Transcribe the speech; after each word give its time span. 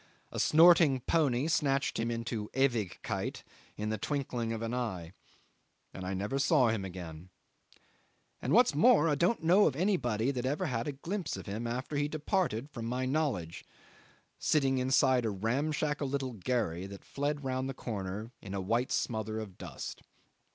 A 0.31 0.39
snorting 0.39 1.01
pony 1.01 1.47
snatched 1.47 1.99
him 1.99 2.09
into 2.09 2.49
"Ewigkeit" 2.55 3.43
in 3.77 3.89
the 3.89 3.99
twinkling 3.99 4.51
of 4.51 4.63
an 4.63 4.73
eye, 4.73 5.11
and 5.93 6.07
I 6.07 6.15
never 6.15 6.39
saw 6.39 6.69
him 6.69 6.83
again; 6.83 7.29
and, 8.41 8.51
what's 8.51 8.73
more, 8.73 9.07
I 9.07 9.13
don't 9.13 9.43
know 9.43 9.67
of 9.67 9.75
anybody 9.75 10.31
that 10.31 10.43
ever 10.43 10.65
had 10.65 10.87
a 10.87 10.91
glimpse 10.93 11.37
of 11.37 11.45
him 11.45 11.67
after 11.67 11.97
he 11.97 12.07
departed 12.07 12.71
from 12.71 12.85
my 12.87 13.05
knowledge 13.05 13.63
sitting 14.39 14.79
inside 14.79 15.23
a 15.23 15.29
ramshackle 15.29 16.09
little 16.09 16.33
gharry 16.33 16.87
that 16.87 17.05
fled 17.05 17.43
round 17.43 17.69
the 17.69 17.75
corner 17.75 18.31
in 18.41 18.55
a 18.55 18.59
white 18.59 18.91
smother 18.91 19.39
of 19.39 19.55
dust. 19.59 20.01